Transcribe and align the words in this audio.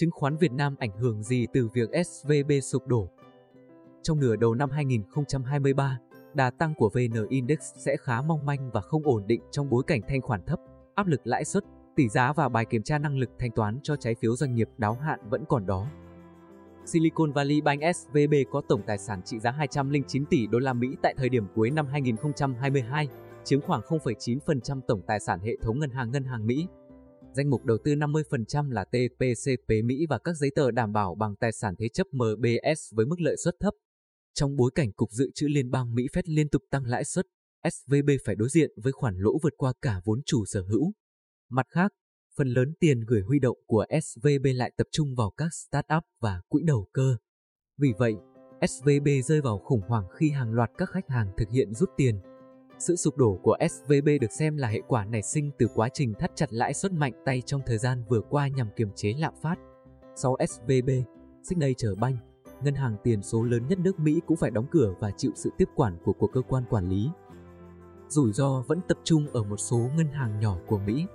Chứng 0.00 0.10
khoán 0.10 0.36
Việt 0.36 0.52
Nam 0.52 0.76
ảnh 0.78 0.98
hưởng 0.98 1.22
gì 1.22 1.46
từ 1.52 1.68
việc 1.74 1.90
SVB 2.06 2.52
sụp 2.62 2.86
đổ? 2.86 3.08
Trong 4.02 4.20
nửa 4.20 4.36
đầu 4.36 4.54
năm 4.54 4.70
2023, 4.70 5.98
đà 6.34 6.50
tăng 6.50 6.74
của 6.74 6.90
VN 6.94 7.28
Index 7.28 7.58
sẽ 7.60 7.96
khá 7.96 8.22
mong 8.22 8.46
manh 8.46 8.70
và 8.70 8.80
không 8.80 9.02
ổn 9.04 9.26
định 9.26 9.40
trong 9.50 9.70
bối 9.70 9.82
cảnh 9.86 10.00
thanh 10.08 10.20
khoản 10.20 10.42
thấp, 10.46 10.60
áp 10.94 11.06
lực 11.06 11.26
lãi 11.26 11.44
suất, 11.44 11.64
tỷ 11.96 12.08
giá 12.08 12.32
và 12.32 12.48
bài 12.48 12.64
kiểm 12.64 12.82
tra 12.82 12.98
năng 12.98 13.18
lực 13.18 13.30
thanh 13.38 13.50
toán 13.50 13.78
cho 13.82 13.96
trái 13.96 14.14
phiếu 14.14 14.36
doanh 14.36 14.54
nghiệp 14.54 14.68
đáo 14.78 14.94
hạn 14.94 15.20
vẫn 15.28 15.44
còn 15.48 15.66
đó. 15.66 15.86
Silicon 16.84 17.32
Valley 17.32 17.60
Bank 17.60 17.82
SVB 17.96 18.34
có 18.50 18.62
tổng 18.68 18.82
tài 18.86 18.98
sản 18.98 19.22
trị 19.24 19.38
giá 19.38 19.50
209 19.50 20.26
tỷ 20.26 20.46
đô 20.46 20.58
la 20.58 20.72
Mỹ 20.72 20.96
tại 21.02 21.14
thời 21.16 21.28
điểm 21.28 21.46
cuối 21.54 21.70
năm 21.70 21.86
2022, 21.86 23.08
chiếm 23.44 23.60
khoảng 23.60 23.80
0,9% 23.80 24.80
tổng 24.88 25.02
tài 25.06 25.20
sản 25.20 25.40
hệ 25.40 25.56
thống 25.62 25.78
ngân 25.78 25.90
hàng 25.90 26.10
ngân 26.10 26.24
hàng 26.24 26.46
Mỹ. 26.46 26.66
Danh 27.32 27.50
mục 27.50 27.64
đầu 27.64 27.78
tư 27.84 27.94
50% 27.94 28.70
là 28.70 28.84
TPCP 28.84 29.68
Mỹ 29.84 30.06
và 30.08 30.18
các 30.18 30.36
giấy 30.36 30.50
tờ 30.54 30.70
đảm 30.70 30.92
bảo 30.92 31.14
bằng 31.14 31.36
tài 31.36 31.52
sản 31.52 31.74
thế 31.78 31.88
chấp 31.88 32.06
MBS 32.12 32.94
với 32.94 33.06
mức 33.06 33.20
lợi 33.20 33.36
suất 33.44 33.54
thấp. 33.60 33.74
Trong 34.34 34.56
bối 34.56 34.70
cảnh 34.74 34.92
Cục 34.92 35.10
Dự 35.10 35.30
trữ 35.34 35.46
Liên 35.48 35.70
bang 35.70 35.94
Mỹ 35.94 36.02
Fed 36.12 36.22
liên 36.26 36.48
tục 36.48 36.62
tăng 36.70 36.84
lãi 36.86 37.04
suất, 37.04 37.26
SVB 37.72 38.10
phải 38.24 38.34
đối 38.34 38.48
diện 38.48 38.70
với 38.82 38.92
khoản 38.92 39.14
lỗ 39.18 39.38
vượt 39.42 39.54
qua 39.56 39.72
cả 39.82 40.00
vốn 40.04 40.20
chủ 40.26 40.44
sở 40.44 40.62
hữu. 40.62 40.92
Mặt 41.50 41.66
khác, 41.68 41.92
phần 42.36 42.48
lớn 42.48 42.74
tiền 42.80 43.00
gửi 43.00 43.20
huy 43.20 43.38
động 43.38 43.58
của 43.66 43.86
SVB 44.02 44.46
lại 44.54 44.72
tập 44.76 44.86
trung 44.92 45.14
vào 45.14 45.30
các 45.36 45.48
startup 45.54 46.02
và 46.20 46.40
quỹ 46.48 46.62
đầu 46.66 46.88
cơ. 46.92 47.16
Vì 47.78 47.92
vậy, 47.98 48.14
SVB 48.68 49.08
rơi 49.24 49.40
vào 49.40 49.58
khủng 49.58 49.82
hoảng 49.88 50.04
khi 50.18 50.30
hàng 50.30 50.52
loạt 50.52 50.70
các 50.78 50.90
khách 50.90 51.08
hàng 51.08 51.32
thực 51.36 51.50
hiện 51.50 51.74
rút 51.74 51.90
tiền. 51.96 52.20
Sự 52.80 52.96
sụp 52.96 53.16
đổ 53.16 53.38
của 53.42 53.56
SVB 53.70 54.08
được 54.20 54.32
xem 54.32 54.56
là 54.56 54.68
hệ 54.68 54.80
quả 54.88 55.04
nảy 55.04 55.22
sinh 55.22 55.50
từ 55.58 55.66
quá 55.74 55.88
trình 55.88 56.14
thắt 56.14 56.30
chặt 56.34 56.52
lãi 56.52 56.74
suất 56.74 56.92
mạnh 56.92 57.12
tay 57.24 57.42
trong 57.46 57.60
thời 57.66 57.78
gian 57.78 58.02
vừa 58.08 58.20
qua 58.20 58.48
nhằm 58.48 58.68
kiềm 58.76 58.88
chế 58.94 59.14
lạm 59.18 59.34
phát. 59.42 59.54
Sau 60.14 60.36
SVB, 60.48 60.90
Signature 61.42 61.94
Bank, 62.00 62.16
ngân 62.62 62.74
hàng 62.74 62.96
tiền 63.04 63.22
số 63.22 63.42
lớn 63.42 63.68
nhất 63.68 63.78
nước 63.78 63.98
Mỹ 63.98 64.20
cũng 64.26 64.36
phải 64.36 64.50
đóng 64.50 64.66
cửa 64.70 64.94
và 65.00 65.10
chịu 65.10 65.30
sự 65.34 65.50
tiếp 65.58 65.68
quản 65.74 65.96
của 66.04 66.12
của 66.12 66.26
cơ 66.26 66.42
quan 66.48 66.64
quản 66.70 66.88
lý. 66.88 67.08
Rủi 68.08 68.32
ro 68.32 68.62
vẫn 68.66 68.80
tập 68.88 68.98
trung 69.04 69.26
ở 69.32 69.42
một 69.42 69.56
số 69.56 69.78
ngân 69.96 70.08
hàng 70.08 70.40
nhỏ 70.40 70.56
của 70.66 70.78
Mỹ. 70.78 71.06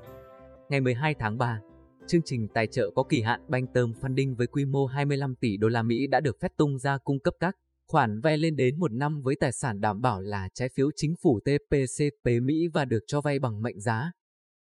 Ngày 0.69 0.81
12 0.81 1.13
tháng 1.13 1.37
3, 1.37 1.61
chương 2.07 2.21
trình 2.25 2.47
tài 2.47 2.67
trợ 2.67 2.91
có 2.95 3.03
kỳ 3.03 3.21
hạn 3.21 3.41
Bank 3.47 3.73
Term 3.73 3.91
Funding 4.01 4.35
với 4.35 4.47
quy 4.47 4.65
mô 4.65 4.85
25 4.85 5.35
tỷ 5.35 5.57
đô 5.57 5.67
la 5.67 5.81
Mỹ 5.81 6.07
đã 6.07 6.19
được 6.19 6.39
phép 6.41 6.51
tung 6.57 6.79
ra 6.79 6.97
cung 6.97 7.19
cấp 7.19 7.33
các 7.39 7.55
khoản 7.87 8.21
vay 8.21 8.37
lên 8.37 8.55
đến 8.55 8.79
một 8.79 8.91
năm 8.91 9.21
với 9.21 9.35
tài 9.39 9.51
sản 9.51 9.81
đảm 9.81 10.01
bảo 10.01 10.21
là 10.21 10.49
trái 10.53 10.69
phiếu 10.69 10.89
chính 10.95 11.15
phủ 11.21 11.39
TPCP 11.39 12.29
Mỹ 12.41 12.67
và 12.73 12.85
được 12.85 13.03
cho 13.07 13.21
vay 13.21 13.39
bằng 13.39 13.61
mệnh 13.61 13.79
giá. 13.79 14.11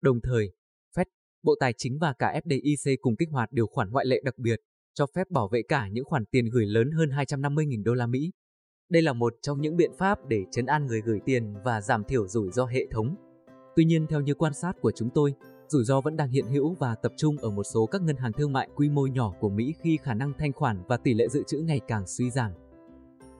Đồng 0.02 0.20
thời, 0.20 0.52
Fed, 0.96 1.04
Bộ 1.42 1.54
Tài 1.60 1.72
chính 1.76 1.98
và 1.98 2.12
cả 2.18 2.40
FDIC 2.44 2.96
cùng 3.00 3.16
kích 3.16 3.28
hoạt 3.30 3.52
điều 3.52 3.66
khoản 3.66 3.90
ngoại 3.90 4.06
lệ 4.06 4.20
đặc 4.24 4.38
biệt, 4.38 4.60
cho 4.94 5.06
phép 5.14 5.30
bảo 5.30 5.48
vệ 5.48 5.62
cả 5.68 5.88
những 5.88 6.04
khoản 6.04 6.24
tiền 6.30 6.44
gửi 6.52 6.66
lớn 6.66 6.90
hơn 6.90 7.08
250.000 7.08 7.84
đô 7.84 7.94
la 7.94 8.06
Mỹ. 8.06 8.30
Đây 8.90 9.02
là 9.02 9.12
một 9.12 9.34
trong 9.42 9.60
những 9.60 9.76
biện 9.76 9.90
pháp 9.98 10.18
để 10.28 10.44
chấn 10.52 10.66
an 10.66 10.86
người 10.86 11.00
gửi 11.00 11.20
tiền 11.24 11.54
và 11.64 11.80
giảm 11.80 12.04
thiểu 12.04 12.28
rủi 12.28 12.50
ro 12.50 12.66
hệ 12.66 12.86
thống. 12.90 13.16
Tuy 13.76 13.84
nhiên 13.84 14.06
theo 14.06 14.20
như 14.20 14.34
quan 14.34 14.54
sát 14.54 14.72
của 14.80 14.92
chúng 14.96 15.10
tôi, 15.14 15.34
rủi 15.68 15.84
ro 15.84 16.00
vẫn 16.00 16.16
đang 16.16 16.30
hiện 16.30 16.46
hữu 16.46 16.74
và 16.74 16.94
tập 16.94 17.12
trung 17.16 17.38
ở 17.38 17.50
một 17.50 17.64
số 17.64 17.86
các 17.86 18.02
ngân 18.02 18.16
hàng 18.16 18.32
thương 18.32 18.52
mại 18.52 18.68
quy 18.76 18.88
mô 18.88 19.06
nhỏ 19.06 19.32
của 19.40 19.48
Mỹ 19.48 19.74
khi 19.82 19.98
khả 20.02 20.14
năng 20.14 20.32
thanh 20.38 20.52
khoản 20.52 20.82
và 20.88 20.96
tỷ 20.96 21.14
lệ 21.14 21.28
dự 21.28 21.42
trữ 21.46 21.58
ngày 21.58 21.80
càng 21.88 22.06
suy 22.06 22.30
giảm. 22.30 22.52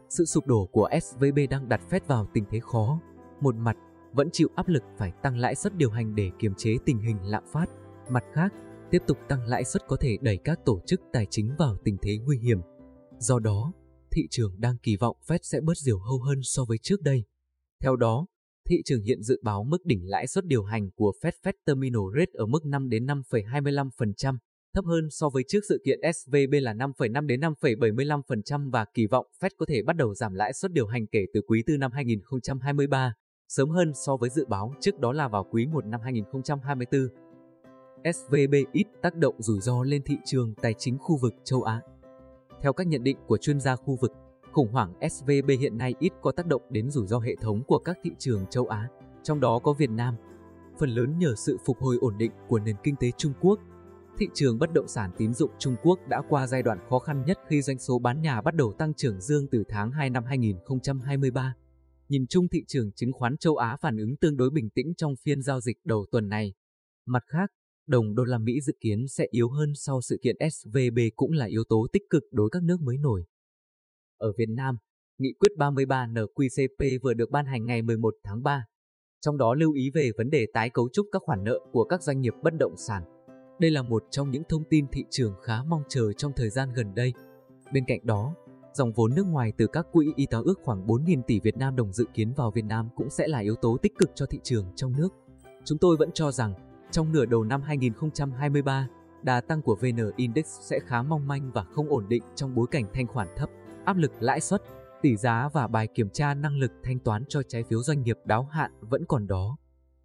Sự 0.08 0.24
sụp 0.24 0.46
đổ 0.46 0.68
của 0.72 0.88
SVB 1.02 1.38
đang 1.50 1.68
đặt 1.68 1.80
Fed 1.90 2.00
vào 2.06 2.26
tình 2.34 2.44
thế 2.50 2.60
khó. 2.60 3.00
Một 3.40 3.54
mặt, 3.54 3.76
vẫn 4.12 4.28
chịu 4.32 4.48
áp 4.54 4.68
lực 4.68 4.82
phải 4.98 5.12
tăng 5.22 5.36
lãi 5.36 5.54
suất 5.54 5.76
điều 5.76 5.90
hành 5.90 6.14
để 6.14 6.30
kiềm 6.38 6.54
chế 6.56 6.76
tình 6.84 6.98
hình 6.98 7.16
lạm 7.22 7.44
phát. 7.52 7.66
Mặt 8.10 8.24
khác, 8.32 8.52
tiếp 8.90 9.02
tục 9.06 9.18
tăng 9.28 9.46
lãi 9.46 9.64
suất 9.64 9.82
có 9.88 9.96
thể 10.00 10.16
đẩy 10.20 10.36
các 10.44 10.58
tổ 10.64 10.80
chức 10.86 11.00
tài 11.12 11.26
chính 11.30 11.54
vào 11.58 11.76
tình 11.84 11.96
thế 12.02 12.18
nguy 12.18 12.38
hiểm. 12.38 12.58
Do 13.18 13.38
đó, 13.38 13.72
thị 14.10 14.26
trường 14.30 14.60
đang 14.60 14.76
kỳ 14.82 14.96
vọng 14.96 15.16
Fed 15.26 15.38
sẽ 15.42 15.60
bớt 15.60 15.76
diều 15.76 15.98
hâu 15.98 16.22
hơn 16.22 16.38
so 16.42 16.64
với 16.64 16.78
trước 16.82 17.02
đây. 17.02 17.24
Theo 17.82 17.96
đó, 17.96 18.26
thị 18.68 18.76
trường 18.84 19.02
hiện 19.02 19.22
dự 19.22 19.40
báo 19.42 19.64
mức 19.64 19.84
đỉnh 19.84 20.00
lãi 20.08 20.26
suất 20.26 20.44
điều 20.44 20.64
hành 20.64 20.90
của 20.90 21.12
Fed 21.22 21.32
Fed 21.42 21.52
Terminal 21.66 22.02
Rate 22.18 22.32
ở 22.34 22.46
mức 22.46 22.64
5 22.64 22.88
đến 22.88 23.06
5,25%, 23.06 24.36
thấp 24.76 24.84
hơn 24.84 25.10
so 25.10 25.28
với 25.28 25.42
trước 25.48 25.60
sự 25.68 25.82
kiện 25.84 26.00
SVB 26.14 26.54
là 26.62 26.74
5,5 26.74 27.26
đến 27.26 27.40
5,75% 27.40 28.70
và 28.70 28.84
kỳ 28.94 29.06
vọng 29.06 29.26
Fed 29.40 29.50
có 29.58 29.66
thể 29.68 29.82
bắt 29.82 29.96
đầu 29.96 30.14
giảm 30.14 30.34
lãi 30.34 30.52
suất 30.52 30.72
điều 30.72 30.86
hành 30.86 31.06
kể 31.06 31.24
từ 31.34 31.40
quý 31.46 31.62
tư 31.66 31.76
năm 31.76 31.92
2023, 31.92 33.14
sớm 33.48 33.70
hơn 33.70 33.92
so 34.06 34.16
với 34.16 34.30
dự 34.30 34.46
báo 34.48 34.74
trước 34.80 34.98
đó 34.98 35.12
là 35.12 35.28
vào 35.28 35.46
quý 35.50 35.66
1 35.66 35.86
năm 35.86 36.00
2024. 36.00 37.08
SVB 38.14 38.54
ít 38.72 38.86
tác 39.02 39.14
động 39.16 39.34
rủi 39.38 39.60
ro 39.60 39.82
lên 39.82 40.02
thị 40.02 40.16
trường 40.24 40.54
tài 40.62 40.74
chính 40.78 40.98
khu 40.98 41.16
vực 41.16 41.34
châu 41.44 41.62
Á. 41.62 41.80
Theo 42.62 42.72
các 42.72 42.86
nhận 42.86 43.04
định 43.04 43.16
của 43.26 43.36
chuyên 43.36 43.60
gia 43.60 43.76
khu 43.76 43.96
vực, 44.00 44.12
khủng 44.52 44.72
hoảng 44.72 44.92
SVB 45.10 45.50
hiện 45.60 45.78
nay 45.78 45.94
ít 45.98 46.12
có 46.22 46.32
tác 46.32 46.46
động 46.46 46.62
đến 46.70 46.90
rủi 46.90 47.06
ro 47.06 47.18
hệ 47.18 47.36
thống 47.40 47.62
của 47.66 47.78
các 47.78 47.98
thị 48.02 48.10
trường 48.18 48.46
châu 48.50 48.66
Á, 48.66 48.88
trong 49.22 49.40
đó 49.40 49.58
có 49.58 49.72
Việt 49.72 49.90
Nam. 49.90 50.14
Phần 50.78 50.90
lớn 50.90 51.18
nhờ 51.18 51.34
sự 51.36 51.58
phục 51.66 51.78
hồi 51.78 51.96
ổn 52.00 52.18
định 52.18 52.32
của 52.48 52.58
nền 52.58 52.76
kinh 52.82 52.96
tế 52.96 53.10
Trung 53.16 53.32
Quốc. 53.40 53.60
Thị 54.18 54.26
trường 54.34 54.58
bất 54.58 54.72
động 54.72 54.88
sản 54.88 55.10
tín 55.18 55.34
dụng 55.34 55.50
Trung 55.58 55.76
Quốc 55.82 55.98
đã 56.08 56.22
qua 56.28 56.46
giai 56.46 56.62
đoạn 56.62 56.78
khó 56.88 56.98
khăn 56.98 57.24
nhất 57.26 57.38
khi 57.48 57.62
doanh 57.62 57.78
số 57.78 57.98
bán 57.98 58.22
nhà 58.22 58.40
bắt 58.40 58.54
đầu 58.54 58.72
tăng 58.78 58.94
trưởng 58.94 59.20
dương 59.20 59.46
từ 59.50 59.64
tháng 59.68 59.90
2 59.90 60.10
năm 60.10 60.24
2023. 60.24 61.54
Nhìn 62.08 62.26
chung 62.26 62.48
thị 62.48 62.64
trường 62.66 62.92
chứng 62.92 63.12
khoán 63.12 63.36
châu 63.36 63.56
Á 63.56 63.76
phản 63.80 63.96
ứng 63.96 64.16
tương 64.16 64.36
đối 64.36 64.50
bình 64.50 64.70
tĩnh 64.70 64.94
trong 64.96 65.14
phiên 65.24 65.42
giao 65.42 65.60
dịch 65.60 65.76
đầu 65.84 66.06
tuần 66.10 66.28
này. 66.28 66.54
Mặt 67.06 67.22
khác, 67.26 67.50
đồng 67.86 68.14
đô 68.14 68.24
la 68.24 68.38
Mỹ 68.38 68.60
dự 68.60 68.72
kiến 68.80 69.08
sẽ 69.08 69.26
yếu 69.30 69.48
hơn 69.48 69.72
sau 69.74 70.00
sự 70.00 70.18
kiện 70.22 70.36
SVB 70.50 70.98
cũng 71.16 71.32
là 71.32 71.46
yếu 71.46 71.64
tố 71.68 71.86
tích 71.92 72.02
cực 72.10 72.22
đối 72.30 72.50
các 72.52 72.62
nước 72.62 72.80
mới 72.80 72.96
nổi. 72.96 73.24
Ở 74.18 74.32
Việt 74.38 74.48
Nam, 74.48 74.76
Nghị 75.18 75.32
quyết 75.38 75.48
33 75.58 76.06
NQCP 76.06 76.98
vừa 77.02 77.14
được 77.14 77.30
ban 77.30 77.46
hành 77.46 77.66
ngày 77.66 77.82
11 77.82 78.14
tháng 78.24 78.42
3. 78.42 78.64
Trong 79.20 79.38
đó 79.38 79.54
lưu 79.54 79.72
ý 79.72 79.90
về 79.94 80.10
vấn 80.18 80.30
đề 80.30 80.46
tái 80.54 80.70
cấu 80.70 80.88
trúc 80.92 81.06
các 81.12 81.22
khoản 81.24 81.44
nợ 81.44 81.58
của 81.72 81.84
các 81.84 82.02
doanh 82.02 82.20
nghiệp 82.20 82.34
bất 82.42 82.52
động 82.58 82.74
sản. 82.76 83.15
Đây 83.58 83.70
là 83.70 83.82
một 83.82 84.04
trong 84.10 84.30
những 84.30 84.42
thông 84.48 84.64
tin 84.64 84.86
thị 84.92 85.04
trường 85.10 85.34
khá 85.42 85.62
mong 85.62 85.82
chờ 85.88 86.12
trong 86.12 86.32
thời 86.36 86.50
gian 86.50 86.72
gần 86.74 86.94
đây. 86.94 87.12
Bên 87.72 87.84
cạnh 87.86 88.00
đó, 88.02 88.34
dòng 88.74 88.92
vốn 88.92 89.14
nước 89.14 89.26
ngoài 89.26 89.52
từ 89.56 89.66
các 89.66 89.86
quỹ 89.92 90.06
y 90.16 90.26
tế 90.26 90.38
ước 90.44 90.60
khoảng 90.64 90.86
4.000 90.86 91.22
tỷ 91.22 91.40
Việt 91.40 91.56
Nam 91.56 91.76
đồng 91.76 91.92
dự 91.92 92.04
kiến 92.14 92.32
vào 92.36 92.50
Việt 92.50 92.64
Nam 92.64 92.88
cũng 92.96 93.10
sẽ 93.10 93.28
là 93.28 93.38
yếu 93.38 93.54
tố 93.56 93.76
tích 93.82 93.92
cực 93.98 94.10
cho 94.14 94.26
thị 94.26 94.38
trường 94.42 94.64
trong 94.76 94.92
nước. 94.96 95.08
Chúng 95.64 95.78
tôi 95.78 95.96
vẫn 95.96 96.10
cho 96.14 96.32
rằng, 96.32 96.54
trong 96.90 97.12
nửa 97.12 97.26
đầu 97.26 97.44
năm 97.44 97.62
2023, 97.62 98.88
đà 99.22 99.40
tăng 99.40 99.62
của 99.62 99.76
VN 99.76 100.10
Index 100.16 100.46
sẽ 100.46 100.78
khá 100.86 101.02
mong 101.02 101.28
manh 101.28 101.52
và 101.52 101.64
không 101.64 101.88
ổn 101.88 102.08
định 102.08 102.22
trong 102.34 102.54
bối 102.54 102.66
cảnh 102.70 102.84
thanh 102.92 103.06
khoản 103.06 103.28
thấp 103.36 103.50
áp 103.84 103.96
lực 103.96 104.12
lãi 104.20 104.40
suất, 104.40 104.62
tỷ 105.02 105.16
giá 105.16 105.48
và 105.52 105.66
bài 105.66 105.88
kiểm 105.94 106.10
tra 106.10 106.34
năng 106.34 106.58
lực 106.58 106.72
thanh 106.82 106.98
toán 106.98 107.24
cho 107.28 107.42
trái 107.48 107.62
phiếu 107.62 107.82
doanh 107.82 108.02
nghiệp 108.02 108.16
đáo 108.24 108.44
hạn 108.44 108.70
vẫn 108.80 109.04
còn 109.08 109.26
đó. 109.26 109.56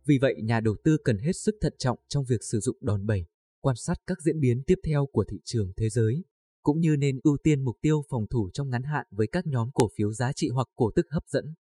Vì 0.06 0.18
vậy, 0.22 0.36
nhà 0.44 0.60
đầu 0.60 0.76
tư 0.84 0.98
cần 1.04 1.18
hết 1.18 1.34
sức 1.36 1.56
thận 1.62 1.74
trọng 1.78 1.98
trong 2.08 2.24
việc 2.30 2.44
sử 2.44 2.60
dụng 2.60 2.78
đòn 2.82 3.06
bẩy, 3.06 3.26
quan 3.62 3.76
sát 3.76 3.96
các 4.08 4.18
diễn 4.22 4.40
biến 4.40 4.64
tiếp 4.68 4.80
theo 4.88 5.06
của 5.12 5.26
thị 5.32 5.38
trường 5.46 5.72
thế 5.78 5.90
giới, 5.90 6.24
cũng 6.64 6.80
như 6.80 6.96
nên 7.00 7.20
ưu 7.24 7.38
tiên 7.44 7.64
mục 7.64 7.76
tiêu 7.82 8.02
phòng 8.10 8.28
thủ 8.30 8.50
trong 8.54 8.70
ngắn 8.70 8.84
hạn 8.84 9.06
với 9.12 9.28
các 9.32 9.48
nhóm 9.48 9.70
cổ 9.74 9.90
phiếu 9.98 10.14
giá 10.14 10.32
trị 10.36 10.50
hoặc 10.50 10.68
cổ 10.76 10.92
tức 10.96 11.06
hấp 11.10 11.24
dẫn. 11.28 11.54